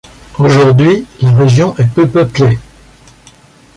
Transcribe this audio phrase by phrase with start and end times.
[0.39, 2.57] Aujourd'hui, la région est peu peuplée.